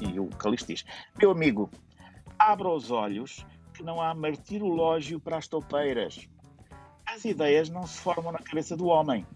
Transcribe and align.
E 0.00 0.20
o 0.20 0.26
Calixto 0.28 0.68
diz: 0.68 0.84
Meu 1.18 1.30
amigo, 1.30 1.70
abra 2.38 2.68
os 2.68 2.90
olhos 2.90 3.46
que 3.72 3.82
não 3.82 4.00
há 4.00 4.14
martirológio 4.14 5.18
para 5.18 5.38
as 5.38 5.48
toupeiras. 5.48 6.28
As 7.06 7.24
ideias 7.24 7.68
não 7.68 7.86
se 7.86 7.98
formam 7.98 8.32
na 8.32 8.38
cabeça 8.38 8.76
do 8.76 8.86
homem. 8.86 9.26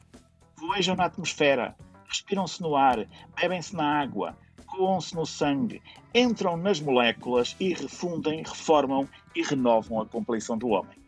Voejam 0.57 0.97
na 0.97 1.05
atmosfera, 1.05 1.77
respiram-se 2.09 2.63
no 2.63 2.75
ar, 2.75 3.07
bebem-se 3.41 3.75
na 3.75 4.01
água, 4.01 4.37
coam-se 4.67 5.15
no 5.15 5.27
sangue, 5.27 5.83
entram 6.15 6.57
nas 6.57 6.81
moléculas 6.81 7.57
e 7.61 7.75
refundem, 7.75 8.43
reformam 8.43 9.09
e 9.35 9.43
renovam 9.43 10.01
a 10.01 10.07
compleição 10.07 10.57
do 10.57 10.69
homem. 10.69 11.06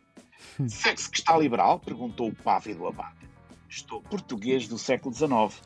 Sexo 0.69 1.11
que 1.11 1.19
está 1.19 1.37
liberal? 1.37 1.79
perguntou 1.79 2.29
o 2.29 2.35
pávido 2.35 2.87
abade. 2.87 3.29
Estou 3.69 4.01
português 4.03 4.67
do 4.67 4.79
século 4.79 5.15
XIX. 5.15 5.61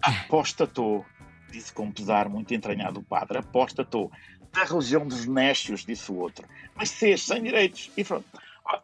Apostatou, 0.00 1.04
disse 1.50 1.72
com 1.72 1.90
pesar 1.90 2.28
muito 2.28 2.54
entranhado 2.54 3.00
o 3.00 3.02
padre. 3.02 3.38
Apostatou. 3.38 4.10
Da 4.52 4.64
religião 4.64 5.06
dos 5.06 5.26
nécios, 5.26 5.84
disse 5.84 6.10
o 6.10 6.16
outro. 6.16 6.46
Mas 6.74 6.90
seis 6.90 7.22
sem 7.22 7.42
direitos. 7.42 7.90
E 7.96 8.02
pronto. 8.02 8.26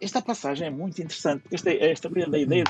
Esta 0.00 0.20
passagem 0.20 0.66
é 0.66 0.70
muito 0.70 1.00
interessante, 1.00 1.42
porque 1.42 1.54
esta, 1.54 1.70
esta, 1.70 2.08
esta, 2.08 2.38
ideia, 2.38 2.64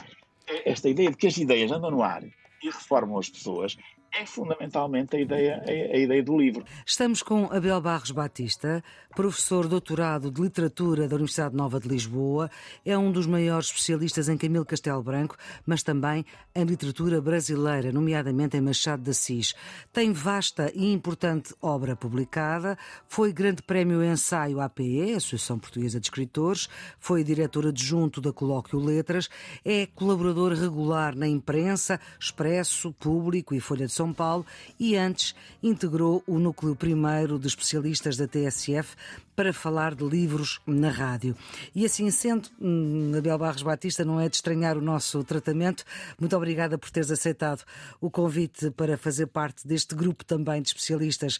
esta 0.64 0.88
ideia 0.88 1.10
de 1.10 1.16
que 1.16 1.26
as 1.26 1.36
ideias 1.36 1.70
andam 1.72 1.90
no 1.90 2.02
ar 2.02 2.22
e 2.24 2.66
reformam 2.66 3.18
as 3.18 3.28
pessoas 3.28 3.76
é 4.18 4.24
fundamentalmente 4.24 5.14
a 5.14 5.20
ideia, 5.20 5.62
a, 5.66 5.96
ideia 5.96 6.22
do 6.22 6.36
livro. 6.36 6.64
Estamos 6.86 7.22
com 7.22 7.44
Abel 7.52 7.80
Barros 7.82 8.10
Batista, 8.10 8.82
professor 9.14 9.68
doutorado 9.68 10.30
de 10.30 10.40
Literatura 10.40 11.06
da 11.06 11.16
Universidade 11.16 11.54
Nova 11.54 11.78
de 11.78 11.86
Lisboa, 11.86 12.50
é 12.84 12.96
um 12.96 13.12
dos 13.12 13.26
maiores 13.26 13.66
especialistas 13.66 14.28
em 14.28 14.38
Camilo 14.38 14.64
Castelo 14.64 15.02
Branco, 15.02 15.36
mas 15.66 15.82
também 15.82 16.24
em 16.54 16.64
literatura 16.64 17.20
brasileira, 17.20 17.92
nomeadamente 17.92 18.56
em 18.56 18.60
Machado 18.60 19.02
de 19.02 19.10
Assis. 19.10 19.54
Tem 19.92 20.12
vasta 20.12 20.72
e 20.74 20.92
importante 20.92 21.54
obra 21.60 21.94
publicada, 21.94 22.78
foi 23.06 23.32
Grande 23.32 23.62
Prémio 23.62 24.02
Ensaio 24.02 24.60
APE, 24.60 25.14
Associação 25.14 25.58
Portuguesa 25.58 26.00
de 26.00 26.06
Escritores, 26.06 26.68
foi 26.98 27.22
diretor 27.22 27.66
adjunto 27.66 28.20
da 28.20 28.32
Colóquio 28.32 28.78
Letras, 28.78 29.28
é 29.64 29.86
colaborador 29.86 30.52
regular 30.52 31.14
na 31.14 31.28
imprensa, 31.28 32.00
Expresso, 32.18 32.92
Público 32.92 33.54
e 33.54 33.60
Folha 33.60 33.86
de 33.86 33.92
São 33.92 34.05
Paulo 34.12 34.44
e 34.78 34.96
antes 34.96 35.34
integrou 35.62 36.22
o 36.26 36.38
núcleo 36.38 36.74
primeiro 36.74 37.38
de 37.38 37.46
especialistas 37.46 38.16
da 38.16 38.26
TSF 38.26 38.96
para 39.36 39.52
falar 39.52 39.94
de 39.94 40.02
livros 40.02 40.60
na 40.66 40.88
rádio. 40.88 41.36
E 41.74 41.84
assim 41.84 42.10
sendo, 42.10 42.48
hum, 42.58 43.12
Abel 43.16 43.36
Barros 43.36 43.62
Batista, 43.62 44.02
não 44.02 44.18
é 44.18 44.30
de 44.30 44.36
estranhar 44.36 44.78
o 44.78 44.80
nosso 44.80 45.22
tratamento. 45.22 45.84
Muito 46.18 46.34
obrigada 46.34 46.78
por 46.78 46.90
teres 46.90 47.10
aceitado 47.10 47.62
o 48.00 48.10
convite 48.10 48.70
para 48.70 48.96
fazer 48.96 49.26
parte 49.26 49.68
deste 49.68 49.94
grupo 49.94 50.24
também 50.24 50.62
de 50.62 50.68
especialistas 50.68 51.38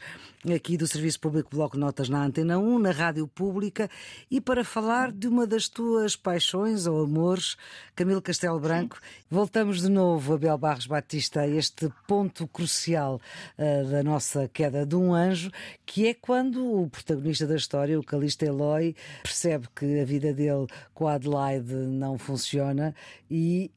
aqui 0.55 0.77
do 0.77 0.87
Serviço 0.87 1.19
Público 1.19 1.51
Bloco 1.51 1.79
Notas 1.79 2.11
na 2.11 2.23
Antena 2.23 2.59
1, 2.59 2.79
na 2.79 2.91
Rádio 2.91 3.27
Pública, 3.27 3.89
e 4.31 4.43
para 4.43 4.63
falar 4.63 5.11
de 5.11 5.27
uma 5.27 5.47
das 5.47 5.67
tuas 5.69 6.15
paixões 6.15 6.87
ou 6.87 7.03
amores, 7.03 7.57
Camilo 7.95 8.21
Castelo 8.21 8.61
Branco. 8.61 8.99
Voltamos 9.31 9.81
de 9.81 9.89
novo, 9.89 10.35
Abel 10.35 10.59
Barros 10.59 10.87
Batista, 10.87 11.41
a 11.41 11.49
este 11.49 11.91
ponto 12.07 12.46
crucial 12.47 13.21
uh, 13.59 13.91
da 13.91 14.03
nossa 14.03 14.49
queda 14.49 14.85
de 14.87 14.97
um 14.97 15.15
anjo, 15.15 15.51
que 15.85 16.09
é 16.09 16.15
quando 16.15 16.83
o 16.83 16.89
protagonista 16.89 17.47
da 17.47 17.57
história 17.57 17.99
o 17.99 18.05
Calista 18.05 18.45
Eloy 18.45 18.95
percebe 19.23 19.69
que 19.75 20.01
a 20.01 20.05
vida 20.05 20.33
dele 20.33 20.67
com 20.95 21.09
a 21.09 21.15
Adelaide 21.15 21.75
não 21.75 22.19
funciona 22.19 22.95
e 23.31 23.71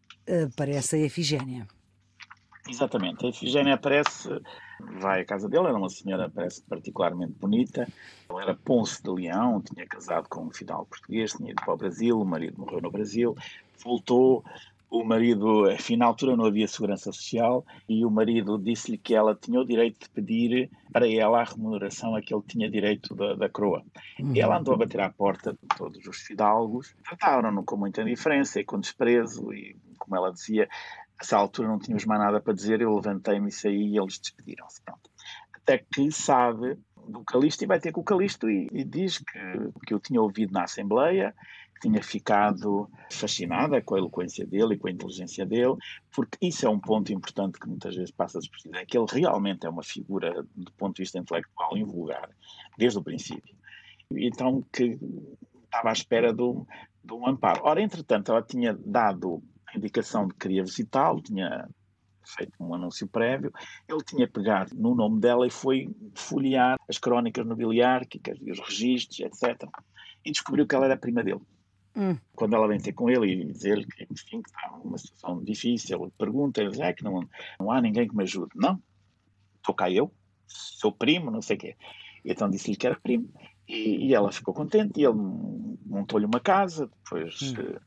aparece 0.45 0.95
a 0.95 0.99
Efigénia. 0.99 1.67
Exatamente, 2.67 3.25
a 3.25 3.29
Efigénia 3.29 3.73
aparece, 3.73 4.29
vai 4.99 5.21
à 5.21 5.25
casa 5.25 5.49
dele, 5.49 5.67
era 5.67 5.77
uma 5.77 5.89
senhora, 5.89 6.29
parece 6.29 6.61
particularmente 6.61 7.33
bonita, 7.33 7.87
ela 8.29 8.43
era 8.43 8.55
Ponce 8.55 9.01
de 9.01 9.09
Leão, 9.09 9.61
tinha 9.61 9.87
casado 9.87 10.29
com 10.29 10.43
um 10.43 10.51
fidalgo 10.51 10.85
português, 10.85 11.33
tinha 11.33 11.51
ido 11.51 11.61
para 11.63 11.73
o 11.73 11.77
Brasil, 11.77 12.19
o 12.19 12.25
marido 12.25 12.59
morreu 12.59 12.81
no 12.81 12.91
Brasil, 12.91 13.35
voltou, 13.83 14.43
o 14.89 15.03
marido, 15.03 15.69
enfim, 15.71 15.95
na 15.95 16.05
altura 16.05 16.35
não 16.35 16.45
havia 16.45 16.67
segurança 16.67 17.11
social 17.11 17.63
e 17.87 18.03
o 18.03 18.09
marido 18.09 18.57
disse-lhe 18.57 18.97
que 18.97 19.13
ela 19.13 19.35
tinha 19.35 19.59
o 19.59 19.65
direito 19.65 19.99
de 19.99 20.09
pedir 20.09 20.69
para 20.91 21.07
ela 21.07 21.41
a 21.41 21.43
remuneração 21.43 22.15
a 22.15 22.21
que 22.21 22.33
ele 22.33 22.43
tinha 22.47 22.69
direito 22.69 23.13
da, 23.13 23.35
da 23.35 23.49
coroa. 23.49 23.83
Uhum. 24.19 24.35
E 24.35 24.41
ela 24.41 24.57
andou 24.57 24.73
a 24.73 24.77
bater 24.77 24.99
à 25.01 25.09
porta 25.09 25.53
de 25.53 25.77
todos 25.77 26.05
os 26.07 26.17
fidalgos, 26.17 26.95
trataram-no 27.03 27.63
com 27.63 27.77
muita 27.77 28.01
indiferença 28.01 28.59
e 28.59 28.65
com 28.65 28.79
desprezo 28.79 29.53
e, 29.53 29.75
como 29.99 30.15
ela 30.15 30.31
dizia, 30.31 30.67
nessa 31.19 31.37
altura 31.37 31.67
não 31.67 31.77
tínhamos 31.77 32.05
mais 32.05 32.21
nada 32.21 32.41
para 32.41 32.53
dizer, 32.53 32.81
eu 32.81 32.95
levantei-me 32.95 33.49
e 33.49 33.51
saí 33.51 33.93
e 33.93 33.97
eles 33.99 34.17
despediram-se. 34.17 34.81
Até 35.53 35.77
que 35.77 36.11
sabe 36.11 36.79
do 37.07 37.23
Calixto 37.23 37.63
e 37.63 37.67
vai 37.67 37.79
ter 37.79 37.91
com 37.91 38.01
o 38.01 38.03
Calixto 38.03 38.49
e, 38.49 38.67
e 38.71 38.83
diz 38.83 39.19
que, 39.19 39.39
que 39.85 39.93
eu 39.93 39.99
tinha 39.99 40.21
ouvido 40.21 40.51
na 40.51 40.63
Assembleia 40.63 41.35
tinha 41.79 42.01
ficado 42.03 42.89
fascinada 43.11 43.81
com 43.81 43.95
a 43.95 43.97
eloquência 43.97 44.45
dele 44.45 44.75
e 44.75 44.77
com 44.77 44.87
a 44.87 44.91
inteligência 44.91 45.45
dele, 45.45 45.75
porque 46.13 46.37
isso 46.41 46.65
é 46.65 46.69
um 46.69 46.79
ponto 46.79 47.11
importante 47.11 47.59
que 47.59 47.67
muitas 47.67 47.95
vezes 47.95 48.11
passa 48.11 48.39
despercebido, 48.39 48.79
é 48.79 48.85
que 48.85 48.97
ele 48.97 49.07
realmente 49.11 49.65
é 49.65 49.69
uma 49.69 49.83
figura, 49.83 50.45
do 50.55 50.71
ponto 50.73 50.95
de 50.95 51.03
vista 51.03 51.17
intelectual, 51.17 51.77
invulgar, 51.77 52.29
desde 52.77 52.99
o 52.99 53.03
princípio. 53.03 53.55
Então, 54.11 54.65
que 54.73 54.99
estava 55.65 55.89
à 55.89 55.93
espera 55.93 56.33
de 56.33 56.41
um, 56.41 56.65
de 57.03 57.13
um 57.13 57.27
amparo. 57.27 57.61
Ora, 57.63 57.81
entretanto, 57.81 58.31
ela 58.31 58.41
tinha 58.41 58.77
dado 58.85 59.43
a 59.67 59.77
indicação 59.77 60.27
de 60.27 60.33
que 60.33 60.39
queria 60.39 60.63
visitá-lo, 60.63 61.21
tinha 61.21 61.67
feito 62.25 62.53
um 62.59 62.73
anúncio 62.73 63.07
prévio, 63.07 63.51
ele 63.87 64.03
tinha 64.03 64.27
pegado 64.27 64.75
no 64.75 64.93
nome 64.93 65.19
dela 65.19 65.47
e 65.47 65.49
foi 65.49 65.89
folhear 66.15 66.77
as 66.87 66.97
crónicas 66.97 67.45
nobiliárquicas 67.45 68.37
e 68.41 68.51
os 68.51 68.59
registros, 68.59 69.19
etc. 69.19 69.67
E 70.25 70.31
descobriu 70.31 70.67
que 70.67 70.75
ela 70.75 70.85
era 70.85 70.97
prima 70.97 71.23
dele. 71.23 71.41
Hum. 71.99 72.17
Quando 72.33 72.55
ela 72.55 72.65
vem 72.65 72.79
ter 72.79 72.93
com 72.93 73.09
ele 73.09 73.33
e 73.33 73.45
dizer 73.51 73.85
que, 73.85 74.07
enfim, 74.09 74.41
que 74.41 74.49
está 74.49 74.71
numa 74.81 74.97
situação 74.97 75.43
difícil, 75.43 76.01
ele 76.01 76.13
pergunta, 76.17 76.61
ele 76.61 76.71
diz, 76.71 76.79
é 76.79 76.93
que 76.93 77.03
não, 77.03 77.27
não 77.59 77.69
há 77.69 77.81
ninguém 77.81 78.07
que 78.07 78.15
me 78.15 78.23
ajude. 78.23 78.51
Não, 78.55 78.81
estou 79.57 79.75
cá 79.75 79.91
eu, 79.91 80.09
sou 80.47 80.93
primo, 80.93 81.29
não 81.29 81.41
sei 81.41 81.57
o 81.57 81.59
quê. 81.59 81.75
E 82.23 82.31
então 82.31 82.49
disse-lhe 82.49 82.77
que 82.77 82.87
era 82.87 82.97
primo. 82.97 83.29
E, 83.67 84.07
e, 84.07 84.15
ela 84.15 84.31
ficou 84.31 84.53
contente 84.53 84.99
e 84.99 85.03
ele 85.03 85.17
montou-lhe 85.85 86.25
uma 86.25 86.39
casa, 86.39 86.89
depois 87.03 87.39
hum. 87.41 87.55
Eh, 87.59 87.79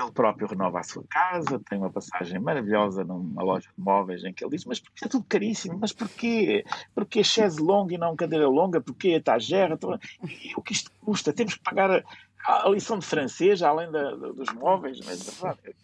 ele 0.00 0.12
próprio 0.12 0.46
renova 0.46 0.78
a 0.78 0.82
sua 0.84 1.02
casa, 1.10 1.60
tem 1.68 1.78
uma 1.78 1.90
passagem 1.90 2.38
maravilhosa 2.38 3.02
numa 3.02 3.42
loja 3.42 3.68
de 3.76 3.82
móveis 3.82 4.24
em 4.24 4.32
que 4.32 4.44
ele 4.44 4.52
diz, 4.52 4.64
mas 4.64 4.78
porque 4.78 5.04
é 5.04 5.08
tudo 5.08 5.24
caríssimo, 5.28 5.76
mas 5.78 5.92
porquê? 5.92 6.64
Porquê 6.94 7.24
chaise 7.24 7.60
longa 7.60 7.94
e 7.94 7.98
não 7.98 8.14
cadeira 8.14 8.48
longa? 8.48 8.80
Porquê 8.80 9.14
etagera? 9.14 9.76
E 10.22 10.54
o 10.56 10.62
que 10.62 10.72
isto 10.72 10.90
custa? 11.00 11.32
Temos 11.32 11.54
que 11.54 11.62
pagar 11.62 12.04
a 12.46 12.68
lição 12.68 12.98
de 12.98 13.04
francês, 13.04 13.62
além 13.62 13.90
da, 13.90 14.14
dos 14.14 14.52
móveis, 14.54 15.00
mas 15.04 15.42
ele 15.42 15.74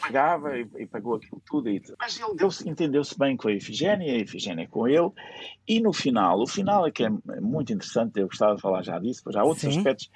pagava 0.00 0.58
e, 0.58 0.68
e, 0.78 0.86
pagou 0.86 1.14
aquilo 1.14 1.42
tudo. 1.46 1.68
E, 1.68 1.82
mas 1.98 2.18
ele 2.18 2.70
entendeu-se 2.70 3.16
bem 3.18 3.36
com 3.36 3.48
a 3.48 3.52
Efigénia, 3.52 4.12
a 4.12 4.18
Efigénia 4.18 4.66
com 4.66 4.88
ele, 4.88 5.10
e 5.68 5.80
no 5.80 5.92
final, 5.92 6.40
o 6.40 6.46
final 6.46 6.86
é 6.86 6.90
que 6.90 7.04
é 7.04 7.10
muito 7.40 7.72
interessante, 7.72 8.18
eu 8.18 8.26
gostava 8.26 8.56
de 8.56 8.62
falar 8.62 8.82
já 8.82 8.98
disso, 8.98 9.20
pois 9.22 9.36
há 9.36 9.44
outros 9.44 9.72
Sim. 9.72 9.78
aspectos 9.78 10.10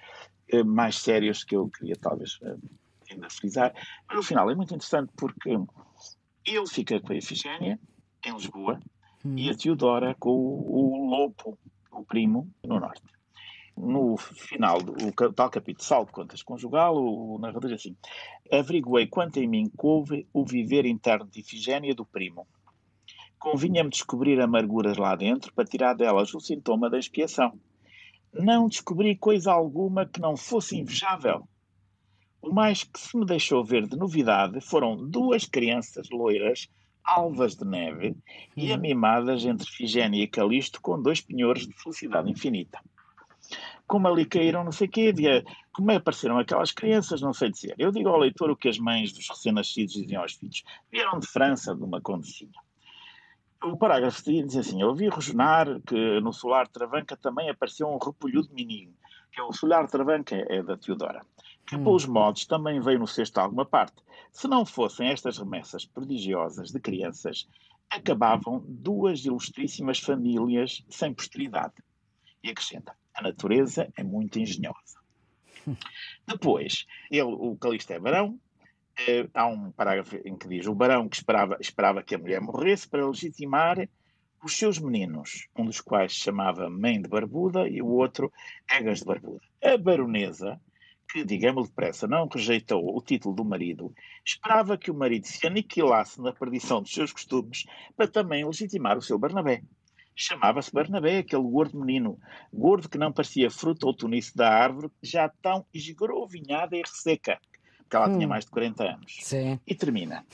eh, 0.48 0.64
mais 0.64 0.98
sérios 0.98 1.44
que 1.44 1.54
eu 1.54 1.68
queria 1.68 1.96
talvez 1.96 2.38
eh, 2.42 2.56
ainda 3.10 3.28
frisar, 3.30 3.72
mas 4.08 4.16
no 4.16 4.22
final 4.22 4.50
é 4.50 4.54
muito 4.54 4.74
interessante 4.74 5.12
porque 5.16 5.50
ele 6.46 6.66
fica 6.66 7.00
com 7.00 7.12
a 7.12 7.16
Efigénia, 7.16 7.78
em 8.24 8.32
Lisboa, 8.32 8.80
hum. 9.24 9.36
e 9.36 9.50
a 9.50 9.54
Teodora 9.54 10.16
com 10.18 10.30
o, 10.30 11.04
o 11.04 11.10
Lopo, 11.10 11.58
o 11.92 12.04
primo, 12.04 12.50
no 12.64 12.80
Norte 12.80 13.14
no 13.76 14.16
final 14.16 14.80
do 14.80 14.94
tal 15.32 15.50
capítulo 15.50 15.84
Salto 15.84 16.12
Contas 16.12 16.42
Conjugal, 16.42 16.96
o, 16.96 17.34
o 17.34 17.38
narrador 17.38 17.70
diz 17.70 17.81
assim: 17.81 17.96
Averiguei 18.50 19.06
quanto 19.06 19.38
em 19.38 19.49
mim 19.49 19.70
couve 19.76 20.26
o 20.32 20.44
viver 20.44 20.87
interno 20.87 21.26
de 21.26 21.40
Ifigénia 21.40 21.94
do 21.94 22.04
primo. 22.04 22.46
Convinha-me 23.38 23.90
descobrir 23.90 24.40
amarguras 24.40 24.96
lá 24.96 25.14
dentro 25.16 25.52
para 25.52 25.64
tirar 25.64 25.94
delas 25.94 26.32
o 26.34 26.40
sintoma 26.40 26.88
da 26.88 26.99
expiação. 26.99 27.58
Não 28.32 28.69
descobri 28.69 29.16
coisa 29.16 29.52
alguma 29.52 30.06
que 30.06 30.20
não 30.20 30.37
fosse 30.37 30.78
invejável. 30.78 31.46
O 32.40 32.52
mais 32.52 32.84
que 32.84 32.99
se 32.99 33.16
me 33.16 33.26
deixou 33.26 33.64
ver 33.64 33.87
de 33.87 33.96
novidade 33.96 34.60
foram 34.60 34.96
duas 34.96 35.46
crianças 35.46 36.08
loiras, 36.10 36.69
alvas 37.02 37.54
de 37.54 37.64
neve, 37.64 38.16
e 38.56 38.69
uhum. 38.69 38.75
amimadas 38.75 39.44
entre 39.44 39.66
Figénia 39.70 40.22
e 40.22 40.28
Calisto 40.28 40.81
com 40.81 41.00
dois 41.00 41.20
penhores 41.20 41.66
de 41.66 41.75
felicidade 41.75 42.31
infinita 42.31 42.81
como 43.86 44.08
ali 44.08 44.25
caíram, 44.25 44.64
não 44.64 44.72
sei 44.72 44.86
o 44.86 44.90
quê, 44.90 45.12
como 45.72 45.90
é 45.90 45.96
apareceram 45.96 46.38
aquelas 46.38 46.72
crianças, 46.72 47.20
não 47.20 47.32
sei 47.32 47.50
dizer. 47.50 47.75
Eu 47.78 47.90
digo 47.90 48.08
ao 48.08 48.19
leitor 48.19 48.50
o 48.50 48.56
que 48.56 48.69
as 48.69 48.78
mães 48.78 49.12
dos 49.12 49.28
recém-nascidos 49.28 49.94
diziam 49.94 50.22
aos 50.22 50.32
filhos. 50.32 50.62
Vieram 50.90 51.19
de 51.19 51.26
França, 51.26 51.75
de 51.75 51.82
uma 51.82 52.00
condecinha. 52.00 52.52
O 53.62 53.76
parágrafo 53.76 54.22
diz 54.22 54.56
assim: 54.56 54.82
Eu 54.82 54.88
ouvi 54.88 55.08
rosnar 55.08 55.81
que 55.86 56.20
no 56.20 56.32
solar 56.32 56.69
Travanca 56.69 57.16
também 57.16 57.48
apareceu 57.48 57.88
um 57.88 57.98
repolhudo 57.98 58.52
menino, 58.52 58.92
que 59.32 59.40
é 59.40 59.42
o 59.42 59.52
solar 59.52 59.87
Travanca 59.88 60.37
é 60.48 60.62
da 60.62 60.76
Teodora. 60.76 61.25
que, 61.66 61.76
hum. 61.76 61.84
pelos 61.84 62.04
modos, 62.04 62.44
também 62.44 62.78
veio 62.80 62.98
no 62.98 63.06
cesto 63.06 63.38
alguma 63.38 63.64
parte. 63.64 64.02
Se 64.30 64.46
não 64.46 64.66
fossem 64.66 65.08
estas 65.08 65.38
remessas 65.38 65.87
prodigiosas 65.87 66.70
de 66.70 66.78
crianças, 66.78 67.48
acabavam 67.88 68.62
duas 68.66 69.25
ilustríssimas 69.25 69.98
famílias 69.98 70.84
sem 70.90 71.14
posteridade. 71.14 71.75
E 72.42 72.50
acrescenta: 72.50 72.94
a 73.14 73.22
natureza 73.22 73.88
é 73.96 74.02
muito 74.02 74.38
engenhosa. 74.38 74.99
Depois, 76.26 76.87
ele, 77.11 77.22
o 77.22 77.56
Calixto 77.56 77.93
é 77.93 77.99
barão. 77.99 78.38
Eh, 78.99 79.28
há 79.34 79.46
um 79.46 79.70
parágrafo 79.72 80.16
em 80.25 80.37
que 80.37 80.49
diz: 80.49 80.66
o 80.66 80.75
barão 80.75 81.08
que 81.08 81.16
esperava, 81.16 81.56
esperava 81.61 82.02
que 82.02 82.14
a 82.14 82.19
mulher 82.19 82.40
morresse 82.40 82.88
para 82.88 83.06
legitimar 83.06 83.88
os 84.44 84.56
seus 84.56 84.78
meninos, 84.78 85.49
um 85.56 85.64
dos 85.64 85.81
quais 85.81 86.12
se 86.12 86.20
chamava 86.20 86.69
Mãe 86.69 87.00
de 87.00 87.08
Barbuda 87.08 87.66
e 87.66 87.81
o 87.81 87.87
outro 87.87 88.31
Egas 88.70 88.99
de 88.99 89.06
Barbuda. 89.06 89.40
A 89.62 89.78
baronesa, 89.78 90.61
que, 91.11 91.25
digamos 91.25 91.69
depressa, 91.69 92.06
não 92.06 92.28
rejeitou 92.28 92.94
o 92.94 93.00
título 93.00 93.34
do 93.34 93.44
marido, 93.44 93.94
esperava 94.25 94.76
que 94.76 94.90
o 94.90 94.94
marido 94.94 95.26
se 95.26 95.46
aniquilasse 95.46 96.20
na 96.20 96.32
perdição 96.32 96.82
dos 96.82 96.93
seus 96.93 97.11
costumes 97.11 97.64
para 97.96 98.06
também 98.06 98.44
legitimar 98.44 98.99
o 98.99 99.02
seu 99.02 99.19
Barnabé. 99.19 99.62
Chamava-se 100.16 100.72
Barnabé, 100.72 101.19
aquele 101.19 101.43
gordo 101.43 101.78
menino, 101.78 102.19
gordo 102.52 102.88
que 102.88 102.99
não 102.99 103.12
parecia 103.12 103.50
fruto 103.50 103.87
ou 103.87 103.94
tunice 103.94 104.37
da 104.37 104.49
árvore, 104.49 104.90
já 105.02 105.28
tão 105.43 105.66
esgrovinhada 105.75 106.76
e 106.76 106.82
resseca, 106.82 107.38
porque 107.78 107.96
ela 107.96 108.08
hum. 108.08 108.16
tinha 108.16 108.28
mais 108.28 108.44
de 108.44 108.50
40 108.50 108.84
anos. 108.84 109.16
Sim. 109.20 109.58
E 109.66 109.75
termina. 109.75 110.25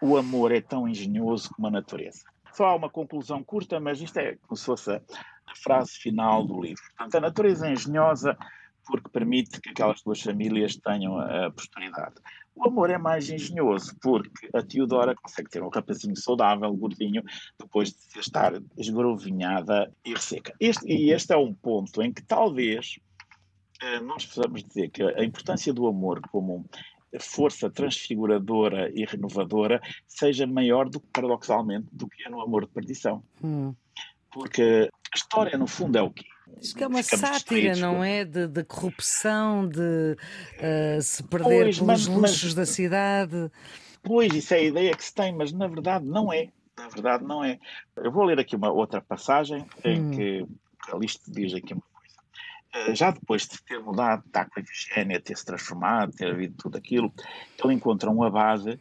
O 0.00 0.16
amor 0.16 0.52
é 0.52 0.60
tão 0.60 0.86
engenhoso 0.86 1.50
como 1.50 1.68
a 1.68 1.70
natureza. 1.70 2.24
Só 2.52 2.66
há 2.66 2.74
uma 2.74 2.90
conclusão 2.90 3.42
curta, 3.42 3.80
mas 3.80 4.00
isto 4.00 4.18
é 4.18 4.36
como 4.46 4.56
se 4.56 4.64
fosse 4.64 4.90
a 4.90 5.56
frase 5.56 5.92
final 5.92 6.44
do 6.44 6.60
livro. 6.60 6.82
Portanto, 6.96 7.14
a 7.16 7.20
natureza 7.20 7.68
é 7.68 7.72
engenhosa 7.72 8.36
porque 8.86 9.08
permite 9.08 9.60
que 9.60 9.70
aquelas 9.70 10.02
duas 10.02 10.20
famílias 10.20 10.76
tenham 10.76 11.18
a 11.18 11.50
posteridade. 11.50 12.16
O 12.60 12.68
amor 12.68 12.90
é 12.90 12.98
mais 12.98 13.30
engenhoso, 13.30 13.96
porque 14.02 14.50
a 14.52 14.60
Teodora 14.60 15.14
consegue 15.14 15.48
ter 15.48 15.62
um 15.62 15.70
rapazinho 15.70 16.14
saudável, 16.14 16.70
gordinho, 16.74 17.22
depois 17.58 17.90
de 17.90 18.20
estar 18.20 18.52
esgrovinhada 18.76 19.90
e 20.04 20.12
resseca. 20.12 20.54
Este, 20.60 20.86
e 20.86 21.10
este 21.10 21.32
é 21.32 21.38
um 21.38 21.54
ponto 21.54 22.02
em 22.02 22.12
que 22.12 22.22
talvez 22.22 22.98
eh, 23.80 24.00
nós 24.00 24.26
possamos 24.26 24.62
dizer 24.62 24.90
que 24.90 25.02
a 25.02 25.24
importância 25.24 25.72
do 25.72 25.86
amor 25.86 26.20
como 26.30 26.66
força 27.18 27.70
transfiguradora 27.70 28.90
e 28.94 29.06
renovadora 29.06 29.80
seja 30.06 30.46
maior 30.46 30.90
do 30.90 31.00
que, 31.00 31.08
paradoxalmente, 31.14 31.88
do 31.90 32.06
que 32.06 32.24
é 32.24 32.28
no 32.28 32.42
amor 32.42 32.66
de 32.66 32.72
perdição. 32.72 33.24
Hum. 33.42 33.74
Porque 34.30 34.90
a 34.92 35.16
história, 35.16 35.56
no 35.56 35.66
fundo, 35.66 35.96
é 35.96 36.02
o 36.02 36.10
quê? 36.10 36.26
Diz 36.58 36.72
que 36.72 36.82
é 36.82 36.86
uma 36.86 37.02
sátira, 37.02 37.76
não 37.76 38.02
é? 38.02 38.24
De, 38.24 38.46
de 38.46 38.64
corrupção, 38.64 39.68
de 39.68 40.16
uh, 40.58 41.02
se 41.02 41.22
perder 41.22 41.64
pois, 41.64 41.78
pelos 41.78 41.80
mas, 41.80 42.06
luxos 42.06 42.42
mas, 42.44 42.54
da 42.54 42.66
cidade. 42.66 43.50
Pois, 44.02 44.32
isso 44.34 44.54
é 44.54 44.58
a 44.58 44.62
ideia 44.62 44.96
que 44.96 45.04
se 45.04 45.14
tem, 45.14 45.34
mas 45.34 45.52
na 45.52 45.66
verdade 45.66 46.04
não 46.04 46.32
é. 46.32 46.48
Na 46.76 46.88
verdade 46.88 47.24
não 47.24 47.44
é. 47.44 47.58
Eu 47.96 48.10
vou 48.10 48.24
ler 48.24 48.38
aqui 48.38 48.56
uma 48.56 48.70
outra 48.70 49.00
passagem 49.00 49.64
em 49.84 50.00
hum. 50.00 50.10
que 50.10 50.46
Calixto 50.86 51.30
diz 51.30 51.54
aqui 51.54 51.74
uma 51.74 51.82
coisa. 51.82 52.90
Uh, 52.90 52.94
já 52.94 53.10
depois 53.10 53.46
de 53.46 53.62
ter 53.62 53.78
mudado, 53.80 54.24
estar 54.26 54.46
com 54.46 54.58
a 54.58 54.62
Efigénia, 54.62 55.20
ter 55.20 55.36
se 55.36 55.44
transformado, 55.44 56.12
ter 56.12 56.30
havido 56.30 56.54
tudo 56.56 56.76
aquilo, 56.76 57.12
ele 57.62 57.74
encontra 57.74 58.10
um 58.10 58.22
abade 58.22 58.78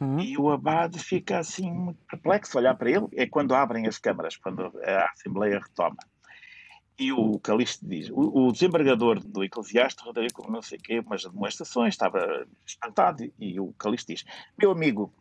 Hum. 0.00 0.20
E 0.20 0.38
o 0.38 0.50
abade 0.50 0.98
fica 0.98 1.38
assim 1.38 1.70
muito 1.70 1.98
perplexo 2.08 2.56
olhar 2.56 2.74
para 2.76 2.90
ele. 2.90 3.06
É 3.14 3.26
quando 3.26 3.54
abrem 3.54 3.86
as 3.86 3.98
câmaras, 3.98 4.36
quando 4.36 4.72
a 4.84 5.10
Assembleia 5.10 5.58
retoma. 5.58 5.96
E 6.98 7.12
o 7.12 7.38
Calixto 7.38 7.86
diz: 7.86 8.10
o, 8.10 8.46
o 8.46 8.52
desembargador 8.52 9.20
do 9.20 9.44
Eclesiástico, 9.44 10.06
Rodrigo, 10.08 10.50
não 10.50 10.60
sei 10.60 10.78
o 10.78 10.82
quê, 10.82 10.98
umas 10.98 11.22
demonstrações, 11.22 11.94
estava 11.94 12.44
espantado. 12.66 13.30
E 13.38 13.60
o 13.60 13.72
Calixto 13.74 14.12
diz: 14.12 14.24
Meu 14.58 14.72
amigo, 14.72 15.12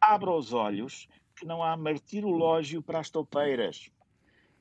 abra 0.00 0.32
os 0.32 0.54
olhos, 0.54 1.06
que 1.36 1.44
não 1.44 1.62
há 1.62 1.76
martirológio 1.76 2.82
para 2.82 3.00
as 3.00 3.10
toupeiras. 3.10 3.90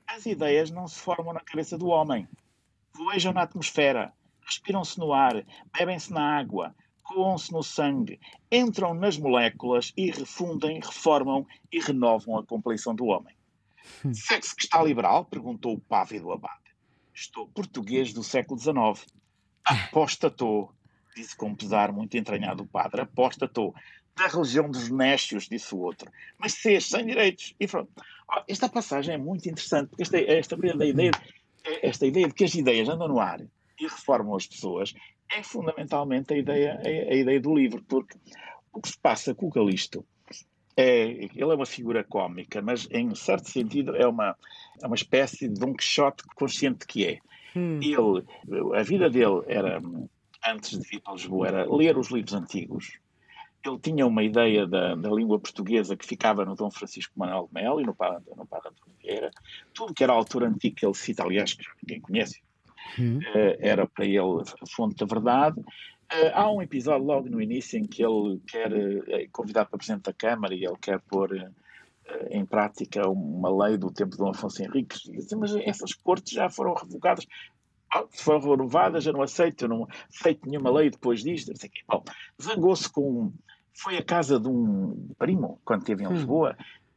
As 0.05 0.25
ideias 0.25 0.69
não 0.69 0.87
se 0.87 0.99
formam 0.99 1.33
na 1.33 1.39
cabeça 1.39 1.77
do 1.77 1.87
homem. 1.87 2.27
Voejam 2.93 3.31
na 3.31 3.43
atmosfera, 3.43 4.11
respiram-se 4.41 4.99
no 4.99 5.13
ar, 5.13 5.45
bebem-se 5.77 6.11
na 6.11 6.37
água, 6.37 6.75
coam-se 7.03 7.53
no 7.53 7.63
sangue, 7.63 8.19
entram 8.51 8.93
nas 8.93 9.17
moléculas 9.17 9.93
e 9.95 10.11
refundem, 10.11 10.79
reformam 10.79 11.45
e 11.71 11.79
renovam 11.79 12.37
a 12.37 12.45
compleição 12.45 12.93
do 12.93 13.05
homem. 13.05 13.38
Hum. 14.05 14.13
Sexo 14.13 14.55
que 14.55 14.63
está 14.63 14.81
liberal? 14.83 15.25
perguntou 15.25 15.73
o 15.73 15.79
pávido 15.79 16.31
abade. 16.31 16.59
Estou 17.13 17.47
português 17.47 18.13
do 18.13 18.23
século 18.23 18.59
XIX. 18.59 19.05
Apostatou, 19.65 20.73
disse 21.15 21.35
com 21.35 21.53
pesar 21.53 21.91
muito 21.91 22.15
entranhado 22.17 22.63
o 22.63 22.67
padre. 22.67 23.01
Apostatou. 23.01 23.73
Da 24.15 24.27
religião 24.27 24.69
dos 24.69 24.89
nécios, 24.89 25.47
disse 25.47 25.73
o 25.73 25.79
outro. 25.79 26.11
Mas 26.37 26.53
se 26.53 26.79
sem 26.81 27.05
direitos. 27.05 27.55
E 27.59 27.67
pronto. 27.67 27.91
Esta 28.47 28.69
passagem 28.69 29.15
é 29.15 29.17
muito 29.17 29.47
interessante, 29.49 29.89
porque 29.89 30.03
esta, 30.03 30.19
esta, 30.19 30.55
ideia, 30.55 31.11
esta 31.81 32.05
ideia 32.05 32.27
de 32.27 32.33
que 32.33 32.43
as 32.43 32.53
ideias 32.53 32.87
andam 32.89 33.07
no 33.07 33.19
ar 33.19 33.41
e 33.41 33.83
reformam 33.83 34.35
as 34.35 34.45
pessoas 34.45 34.93
é 35.31 35.43
fundamentalmente 35.43 36.33
a 36.33 36.37
ideia, 36.37 36.81
a, 36.83 36.87
a 36.87 37.15
ideia 37.15 37.39
do 37.39 37.55
livro, 37.55 37.83
porque 37.87 38.17
o 38.73 38.81
que 38.81 38.89
se 38.89 38.97
passa 38.97 39.33
com 39.33 39.47
o 39.47 39.51
Calisto 39.51 40.05
é, 40.79 41.07
ele 41.09 41.41
é 41.41 41.45
uma 41.45 41.65
figura 41.65 42.05
cómica, 42.05 42.61
mas 42.61 42.87
em 42.89 43.13
certo 43.13 43.49
sentido 43.49 43.97
é 43.97 44.07
uma, 44.07 44.33
é 44.81 44.87
uma 44.87 44.95
espécie 44.95 45.49
de 45.49 45.59
Don 45.59 45.73
Quixote 45.73 46.23
consciente 46.35 46.87
que 46.87 47.05
é. 47.05 47.19
Hum. 47.53 47.79
Ele, 47.81 48.23
a 48.77 48.81
vida 48.81 49.09
dele 49.09 49.43
era, 49.47 49.81
antes 50.47 50.79
de 50.79 50.87
vir 50.87 51.01
para 51.01 51.13
Lisboa, 51.13 51.47
era 51.49 51.75
ler 51.75 51.97
os 51.97 52.09
livros 52.09 52.33
antigos. 52.33 52.97
Ele 53.65 53.77
tinha 53.77 54.07
uma 54.07 54.23
ideia 54.23 54.65
da, 54.65 54.95
da 54.95 55.09
língua 55.09 55.37
portuguesa 55.37 55.97
que 55.97 56.05
ficava 56.05 56.45
no 56.45 56.55
Dom 56.55 56.71
Francisco 56.71 57.11
Manuel 57.19 57.49
de 57.53 57.61
Melo 57.61 57.81
e 57.81 57.85
no 57.85 57.93
Padre, 57.93 58.23
no 58.37 58.47
Padre 58.47 58.69
António 58.69 58.97
Vieira. 59.03 59.31
Tudo 59.73 59.93
que 59.93 60.01
era 60.01 60.13
a 60.13 60.15
altura 60.15 60.47
antiga 60.47 60.75
que 60.77 60.85
ele 60.85 60.95
cita, 60.95 61.23
aliás, 61.23 61.53
que 61.55 61.65
ninguém 61.83 61.99
conhece, 61.99 62.41
hum. 62.97 63.19
Eh, 63.35 63.57
era 63.59 63.85
para 63.85 64.05
ele 64.05 64.45
fonte 64.69 64.95
da 64.95 65.05
verdade. 65.05 65.61
Uh, 66.11 66.31
há 66.33 66.51
um 66.51 66.61
episódio 66.61 67.05
logo 67.05 67.29
no 67.29 67.41
início 67.41 67.77
em 67.77 67.85
que 67.85 68.03
ele 68.03 68.41
quer 68.47 68.71
é 69.09 69.27
convidado 69.31 69.69
para 69.69 69.77
presidente 69.77 70.05
da 70.05 70.13
Câmara 70.13 70.55
e 70.55 70.65
ele 70.65 70.77
quer 70.81 70.99
pôr 71.01 71.31
uh, 71.31 72.27
em 72.31 72.43
prática 72.45 73.07
uma 73.07 73.65
lei 73.65 73.77
do 73.77 73.91
tempo 73.91 74.11
de 74.11 74.17
Dom 74.17 74.29
Afonso 74.29 74.63
Henriques. 74.63 75.03
Mas 75.37 75.55
essas 75.55 75.93
cortes 75.93 76.33
já 76.33 76.49
foram 76.49 76.73
revogadas. 76.73 77.27
Ah, 77.93 78.05
foram 78.11 78.39
renovadas, 78.39 79.05
eu 79.05 79.13
não 79.13 79.21
aceito, 79.21 79.65
eu 79.65 79.69
não 79.69 79.87
aceito 80.09 80.47
nenhuma 80.47 80.71
lei 80.71 80.89
depois 80.89 81.23
disto. 81.23 81.51
Bom, 81.87 82.03
zangou-se 82.41 82.89
com. 82.89 83.31
Foi 83.73 83.97
a 83.97 84.03
casa 84.03 84.39
de 84.39 84.47
um 84.47 85.09
primo, 85.17 85.59
quando 85.63 85.81
esteve 85.81 86.03
em 86.03 86.07
hum. 86.07 86.15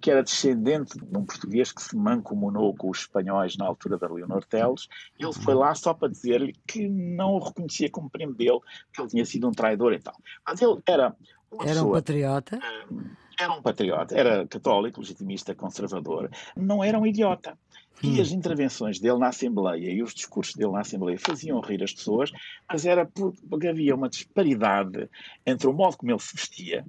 Que 0.03 0.11
era 0.11 0.23
descendente 0.23 0.99
de 0.99 1.17
um 1.17 1.25
português 1.25 1.73
que 1.73 1.81
se 1.81 1.97
mancomunou 1.97 2.75
com 2.75 2.91
os 2.91 2.99
espanhóis 2.99 3.57
na 3.57 3.65
altura 3.67 3.97
da 3.97 4.13
Leonor 4.13 4.45
Teles. 4.45 4.89
Ele 5.19 5.33
foi 5.33 5.55
lá 5.55 5.75
só 5.75 5.95
para 5.95 6.09
dizer-lhe 6.09 6.55
que 6.67 6.89
não 6.89 7.35
o 7.35 7.39
reconhecia 7.39 7.89
como 7.89 8.11
primo 8.11 8.35
dele, 8.35 8.61
que 8.93 9.01
ele 9.01 9.09
tinha 9.09 9.25
sido 9.25 9.49
um 9.49 9.53
traidor 9.53 9.95
e 9.95 10.01
tal. 10.01 10.15
Mas 10.47 10.61
ele 10.61 10.79
era 10.87 11.17
uma 11.51 11.63
Era 11.63 11.73
pessoa, 11.75 11.91
um 11.91 11.93
patriota? 11.93 12.59
Uh, 12.91 13.11
era 13.39 13.53
um 13.53 13.63
patriota, 13.63 14.17
era 14.17 14.47
católico, 14.47 15.01
legitimista, 15.01 15.55
conservador. 15.55 16.31
Não 16.57 16.83
era 16.83 16.99
um 16.99 17.07
idiota. 17.07 17.59
E 18.03 18.19
hum. 18.19 18.23
as 18.23 18.33
intervenções 18.33 18.99
dele 18.99 19.19
na 19.19 19.29
Assembleia 19.29 19.91
e 19.91 20.03
os 20.03 20.15
discursos 20.15 20.55
dele 20.55 20.73
na 20.73 20.81
Assembleia 20.81 21.19
faziam 21.19 21.61
rir 21.61 21.83
as 21.83 21.93
pessoas, 21.93 22.33
mas 22.69 22.85
era 22.85 23.07
porque 23.49 23.69
havia 23.69 23.95
uma 23.95 24.09
disparidade 24.09 25.09
entre 25.47 25.69
o 25.69 25.73
modo 25.73 25.97
como 25.97 26.11
ele 26.11 26.19
se 26.19 26.35
vestia, 26.35 26.85